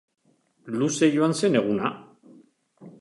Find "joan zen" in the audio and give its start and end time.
1.17-1.57